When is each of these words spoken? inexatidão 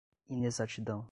inexatidão 0.29 0.99